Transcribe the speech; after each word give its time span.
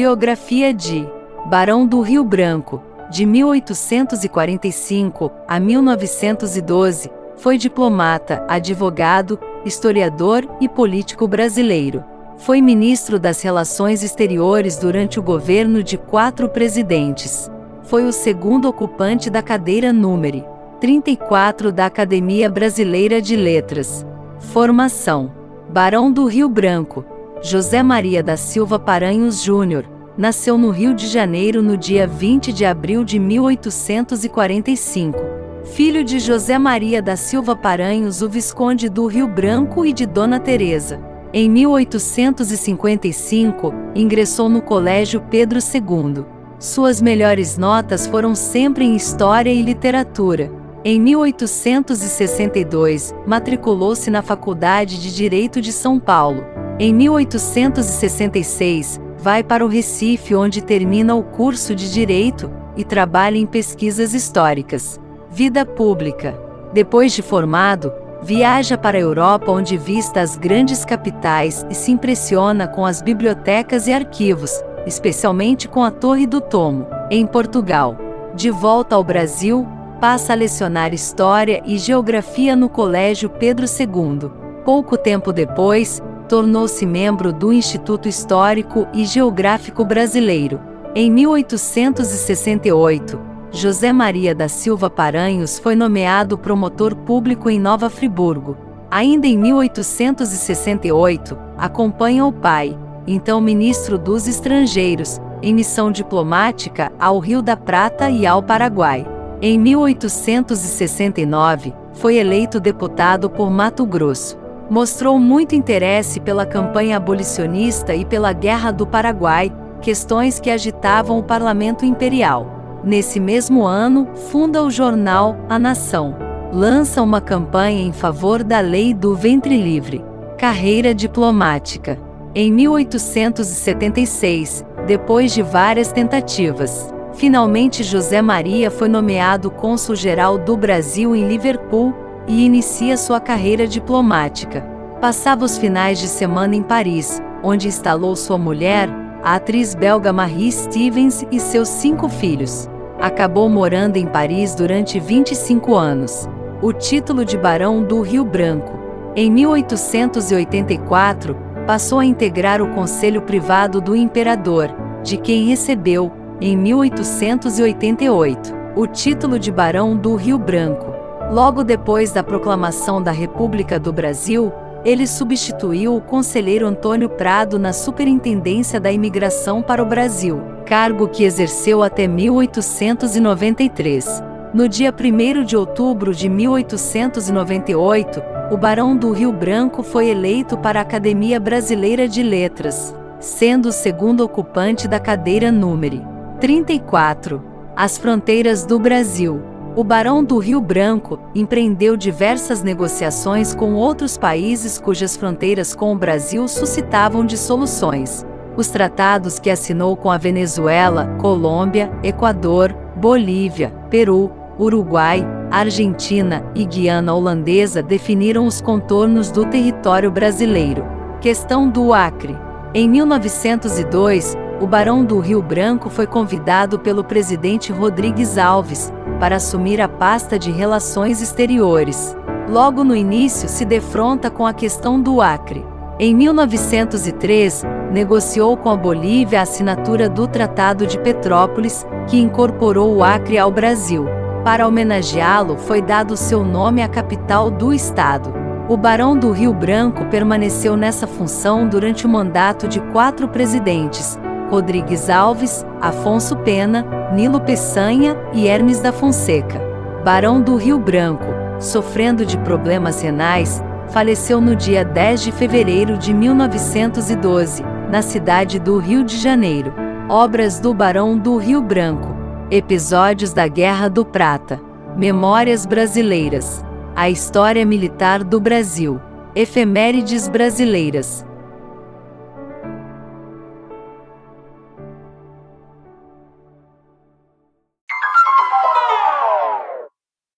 Biografia 0.00 0.72
de 0.72 1.06
Barão 1.44 1.86
do 1.86 2.00
Rio 2.00 2.24
Branco, 2.24 2.82
de 3.10 3.26
1845 3.26 5.30
a 5.46 5.60
1912, 5.60 7.10
foi 7.36 7.58
diplomata, 7.58 8.42
advogado, 8.48 9.38
historiador 9.62 10.48
e 10.58 10.70
político 10.70 11.28
brasileiro. 11.28 12.02
Foi 12.38 12.62
ministro 12.62 13.18
das 13.18 13.42
Relações 13.42 14.02
Exteriores 14.02 14.78
durante 14.78 15.20
o 15.20 15.22
governo 15.22 15.82
de 15.82 15.98
quatro 15.98 16.48
presidentes. 16.48 17.50
Foi 17.82 18.06
o 18.06 18.12
segundo 18.12 18.70
ocupante 18.70 19.28
da 19.28 19.42
cadeira 19.42 19.92
número 19.92 20.46
34 20.80 21.70
da 21.70 21.84
Academia 21.84 22.48
Brasileira 22.48 23.20
de 23.20 23.36
Letras. 23.36 24.06
Formação: 24.38 25.30
Barão 25.68 26.10
do 26.10 26.24
Rio 26.24 26.48
Branco, 26.48 27.04
José 27.42 27.82
Maria 27.82 28.22
da 28.22 28.36
Silva 28.36 28.78
Paranhos 28.78 29.42
Júnior, 29.42 29.86
nasceu 30.16 30.56
no 30.58 30.68
Rio 30.68 30.92
de 30.92 31.06
Janeiro 31.06 31.62
no 31.62 31.74
dia 31.74 32.06
20 32.06 32.52
de 32.52 32.66
abril 32.66 33.02
de 33.02 33.18
1845. 33.18 35.18
Filho 35.64 36.04
de 36.04 36.18
José 36.18 36.58
Maria 36.58 37.00
da 37.00 37.16
Silva 37.16 37.56
Paranhos, 37.56 38.20
o 38.20 38.28
Visconde 38.28 38.90
do 38.90 39.06
Rio 39.06 39.26
Branco 39.26 39.86
e 39.86 39.92
de 39.94 40.04
Dona 40.04 40.38
Teresa. 40.38 41.00
Em 41.32 41.48
1855, 41.48 43.72
ingressou 43.94 44.50
no 44.50 44.60
Colégio 44.60 45.22
Pedro 45.30 45.60
II. 45.60 46.26
Suas 46.58 47.00
melhores 47.00 47.56
notas 47.56 48.06
foram 48.06 48.34
sempre 48.34 48.84
em 48.84 48.94
História 48.94 49.50
e 49.50 49.62
Literatura. 49.62 50.52
Em 50.84 51.00
1862, 51.00 53.14
matriculou-se 53.26 54.10
na 54.10 54.20
Faculdade 54.20 55.00
de 55.00 55.14
Direito 55.14 55.62
de 55.62 55.72
São 55.72 55.98
Paulo. 55.98 56.59
Em 56.82 56.94
1866, 56.94 58.98
vai 59.18 59.42
para 59.42 59.62
o 59.62 59.68
Recife, 59.68 60.34
onde 60.34 60.62
termina 60.62 61.14
o 61.14 61.22
curso 61.22 61.74
de 61.74 61.92
Direito 61.92 62.50
e 62.74 62.82
trabalha 62.82 63.36
em 63.36 63.44
pesquisas 63.44 64.14
históricas. 64.14 64.98
Vida 65.30 65.66
pública. 65.66 66.34
Depois 66.72 67.12
de 67.12 67.20
formado, 67.20 67.92
viaja 68.22 68.78
para 68.78 68.96
a 68.96 69.00
Europa, 69.00 69.52
onde 69.52 69.76
vista 69.76 70.22
as 70.22 70.38
grandes 70.38 70.82
capitais 70.82 71.66
e 71.68 71.74
se 71.74 71.92
impressiona 71.92 72.66
com 72.66 72.86
as 72.86 73.02
bibliotecas 73.02 73.86
e 73.86 73.92
arquivos, 73.92 74.64
especialmente 74.86 75.68
com 75.68 75.84
a 75.84 75.90
Torre 75.90 76.26
do 76.26 76.40
Tomo, 76.40 76.86
em 77.10 77.26
Portugal. 77.26 77.94
De 78.34 78.50
volta 78.50 78.96
ao 78.96 79.04
Brasil, 79.04 79.68
passa 80.00 80.32
a 80.32 80.36
lecionar 80.36 80.94
História 80.94 81.60
e 81.66 81.76
Geografia 81.76 82.56
no 82.56 82.70
Colégio 82.70 83.28
Pedro 83.28 83.66
II. 83.66 84.30
Pouco 84.64 84.96
tempo 84.96 85.30
depois, 85.30 86.02
tornou-se 86.30 86.86
membro 86.86 87.30
do 87.32 87.52
Instituto 87.52 88.08
Histórico 88.08 88.86
e 88.94 89.04
Geográfico 89.04 89.84
Brasileiro. 89.84 90.60
Em 90.94 91.10
1868, 91.10 93.20
José 93.50 93.92
Maria 93.92 94.32
da 94.32 94.48
Silva 94.48 94.88
Paranhos 94.88 95.58
foi 95.58 95.74
nomeado 95.74 96.38
promotor 96.38 96.94
público 96.94 97.50
em 97.50 97.58
Nova 97.58 97.90
Friburgo. 97.90 98.56
Ainda 98.88 99.26
em 99.26 99.36
1868, 99.36 101.36
acompanha 101.58 102.24
o 102.24 102.32
pai, 102.32 102.78
então 103.08 103.40
ministro 103.40 103.98
dos 103.98 104.28
Estrangeiros, 104.28 105.20
em 105.42 105.52
missão 105.52 105.90
diplomática 105.90 106.92
ao 106.96 107.18
Rio 107.18 107.42
da 107.42 107.56
Prata 107.56 108.08
e 108.08 108.24
ao 108.24 108.40
Paraguai. 108.40 109.04
Em 109.42 109.58
1869, 109.58 111.74
foi 111.94 112.18
eleito 112.18 112.60
deputado 112.60 113.28
por 113.28 113.50
Mato 113.50 113.84
Grosso. 113.84 114.38
Mostrou 114.70 115.18
muito 115.18 115.54
interesse 115.56 116.20
pela 116.20 116.46
campanha 116.46 116.96
abolicionista 116.96 117.92
e 117.92 118.04
pela 118.04 118.32
Guerra 118.32 118.70
do 118.70 118.86
Paraguai, 118.86 119.52
questões 119.82 120.38
que 120.38 120.48
agitavam 120.48 121.18
o 121.18 121.24
parlamento 121.24 121.84
imperial. 121.84 122.80
Nesse 122.84 123.18
mesmo 123.18 123.66
ano, 123.66 124.06
funda 124.30 124.62
o 124.62 124.70
jornal 124.70 125.36
A 125.48 125.58
Nação. 125.58 126.14
Lança 126.52 127.02
uma 127.02 127.20
campanha 127.20 127.82
em 127.82 127.92
favor 127.92 128.44
da 128.44 128.60
lei 128.60 128.94
do 128.94 129.16
ventre 129.16 129.60
livre. 129.60 130.04
Carreira 130.38 130.94
diplomática. 130.94 131.98
Em 132.32 132.52
1876, 132.52 134.64
depois 134.86 135.34
de 135.34 135.42
várias 135.42 135.90
tentativas, 135.90 136.94
Finalmente, 137.12 137.82
José 137.82 138.22
Maria 138.22 138.70
foi 138.70 138.88
nomeado 138.88 139.50
cônsul-geral 139.50 140.38
do 140.38 140.56
Brasil 140.56 141.14
em 141.14 141.28
Liverpool 141.28 141.92
e 142.30 142.44
inicia 142.44 142.96
sua 142.96 143.18
carreira 143.18 143.66
diplomática. 143.66 144.60
Passava 145.00 145.44
os 145.44 145.58
finais 145.58 145.98
de 145.98 146.06
semana 146.06 146.54
em 146.54 146.62
Paris, 146.62 147.20
onde 147.42 147.66
instalou 147.66 148.14
sua 148.14 148.38
mulher, 148.38 148.88
a 149.24 149.34
atriz 149.34 149.74
belga 149.74 150.12
Marie 150.12 150.52
Stevens 150.52 151.26
e 151.32 151.40
seus 151.40 151.68
cinco 151.68 152.08
filhos. 152.08 152.68
Acabou 153.00 153.48
morando 153.48 153.96
em 153.96 154.06
Paris 154.06 154.54
durante 154.54 155.00
25 155.00 155.74
anos. 155.74 156.28
O 156.62 156.72
título 156.72 157.24
de 157.24 157.36
Barão 157.36 157.82
do 157.82 158.00
Rio 158.00 158.24
Branco. 158.24 158.78
Em 159.16 159.28
1884, 159.28 161.36
passou 161.66 161.98
a 161.98 162.04
integrar 162.04 162.62
o 162.62 162.72
Conselho 162.72 163.22
Privado 163.22 163.80
do 163.80 163.96
Imperador, 163.96 164.70
de 165.02 165.16
quem 165.16 165.46
recebeu, 165.46 166.12
em 166.40 166.56
1888, 166.56 168.54
o 168.76 168.86
título 168.86 169.36
de 169.36 169.50
Barão 169.50 169.96
do 169.96 170.14
Rio 170.14 170.38
Branco. 170.38 170.99
Logo 171.30 171.62
depois 171.62 172.10
da 172.10 172.24
proclamação 172.24 173.00
da 173.00 173.12
República 173.12 173.78
do 173.78 173.92
Brasil, 173.92 174.52
ele 174.84 175.06
substituiu 175.06 175.94
o 175.94 176.00
conselheiro 176.00 176.66
Antônio 176.66 177.08
Prado 177.08 177.56
na 177.56 177.72
Superintendência 177.72 178.80
da 178.80 178.90
Imigração 178.90 179.62
para 179.62 179.80
o 179.80 179.86
Brasil, 179.86 180.42
cargo 180.66 181.06
que 181.06 181.22
exerceu 181.22 181.84
até 181.84 182.08
1893. 182.08 184.24
No 184.52 184.68
dia 184.68 184.92
1 184.92 185.44
de 185.44 185.56
outubro 185.56 186.12
de 186.12 186.28
1898, 186.28 188.20
o 188.50 188.56
Barão 188.56 188.96
do 188.96 189.12
Rio 189.12 189.32
Branco 189.32 189.84
foi 189.84 190.08
eleito 190.08 190.58
para 190.58 190.80
a 190.80 190.82
Academia 190.82 191.38
Brasileira 191.38 192.08
de 192.08 192.24
Letras, 192.24 192.92
sendo 193.20 193.68
o 193.68 193.72
segundo 193.72 194.22
ocupante 194.22 194.88
da 194.88 194.98
cadeira 194.98 195.52
número 195.52 196.04
34. 196.40 197.40
As 197.76 197.96
fronteiras 197.96 198.66
do 198.66 198.80
Brasil. 198.80 199.49
O 199.76 199.84
Barão 199.84 200.24
do 200.24 200.36
Rio 200.38 200.60
Branco 200.60 201.16
empreendeu 201.32 201.96
diversas 201.96 202.60
negociações 202.60 203.54
com 203.54 203.74
outros 203.74 204.18
países 204.18 204.78
cujas 204.78 205.16
fronteiras 205.16 205.76
com 205.76 205.92
o 205.92 205.96
Brasil 205.96 206.48
suscitavam 206.48 207.24
dissoluções. 207.24 208.26
Os 208.56 208.66
tratados 208.66 209.38
que 209.38 209.48
assinou 209.48 209.96
com 209.96 210.10
a 210.10 210.18
Venezuela, 210.18 211.06
Colômbia, 211.20 211.88
Equador, 212.02 212.74
Bolívia, 212.96 213.72
Peru, 213.88 214.32
Uruguai, 214.58 215.24
Argentina 215.52 216.44
e 216.52 216.64
Guiana 216.64 217.14
Holandesa 217.14 217.80
definiram 217.80 218.46
os 218.46 218.60
contornos 218.60 219.30
do 219.30 219.46
território 219.46 220.10
brasileiro. 220.10 220.84
Questão 221.20 221.68
do 221.68 221.94
Acre. 221.94 222.36
Em 222.74 222.88
1902, 222.88 224.36
o 224.60 224.66
Barão 224.66 225.04
do 225.04 225.20
Rio 225.20 225.40
Branco 225.40 225.88
foi 225.88 226.06
convidado 226.06 226.78
pelo 226.78 227.04
presidente 227.04 227.72
Rodrigues 227.72 228.36
Alves 228.36 228.92
para 229.20 229.36
assumir 229.36 229.80
a 229.82 229.88
pasta 229.88 230.38
de 230.38 230.50
Relações 230.50 231.20
Exteriores. 231.20 232.16
Logo 232.48 232.82
no 232.82 232.96
início 232.96 233.48
se 233.48 233.66
defronta 233.66 234.30
com 234.30 234.46
a 234.46 234.54
questão 234.54 235.00
do 235.00 235.20
Acre. 235.20 235.64
Em 235.98 236.14
1903, 236.14 237.62
negociou 237.92 238.56
com 238.56 238.70
a 238.70 238.76
Bolívia 238.76 239.40
a 239.40 239.42
assinatura 239.42 240.08
do 240.08 240.26
Tratado 240.26 240.86
de 240.86 240.98
Petrópolis, 240.98 241.86
que 242.08 242.18
incorporou 242.18 242.96
o 242.96 243.04
Acre 243.04 243.36
ao 243.36 243.50
Brasil. 243.52 244.06
Para 244.42 244.66
homenageá-lo, 244.66 245.58
foi 245.58 245.82
dado 245.82 246.16
seu 246.16 246.42
nome 246.42 246.82
à 246.82 246.88
capital 246.88 247.50
do 247.50 247.74
estado. 247.74 248.32
O 248.70 248.76
Barão 248.76 249.14
do 249.14 249.30
Rio 249.32 249.52
Branco 249.52 250.06
permaneceu 250.06 250.76
nessa 250.76 251.06
função 251.06 251.68
durante 251.68 252.06
o 252.06 252.08
mandato 252.08 252.66
de 252.66 252.80
quatro 252.80 253.28
presidentes, 253.28 254.18
Rodrigues 254.50 255.08
Alves, 255.08 255.64
Afonso 255.80 256.36
Pena, 256.38 256.84
Nilo 257.14 257.40
Peçanha 257.40 258.16
e 258.32 258.48
Hermes 258.48 258.80
da 258.80 258.92
Fonseca. 258.92 259.60
Barão 260.04 260.42
do 260.42 260.56
Rio 260.56 260.78
Branco, 260.78 261.24
sofrendo 261.60 262.26
de 262.26 262.36
problemas 262.38 263.00
renais, 263.00 263.62
faleceu 263.90 264.40
no 264.40 264.56
dia 264.56 264.84
10 264.84 265.22
de 265.22 265.32
fevereiro 265.32 265.96
de 265.96 266.12
1912, 266.12 267.62
na 267.90 268.02
cidade 268.02 268.58
do 268.58 268.78
Rio 268.78 269.04
de 269.04 269.16
Janeiro. 269.16 269.72
Obras 270.08 270.58
do 270.58 270.74
Barão 270.74 271.16
do 271.16 271.36
Rio 271.36 271.62
Branco. 271.62 272.08
Episódios 272.50 273.32
da 273.32 273.46
Guerra 273.46 273.88
do 273.88 274.04
Prata. 274.04 274.60
Memórias 274.96 275.64
Brasileiras. 275.64 276.64
A 276.96 277.08
História 277.08 277.64
Militar 277.64 278.24
do 278.24 278.40
Brasil. 278.40 279.00
Efemérides 279.34 280.28
Brasileiras. 280.28 281.24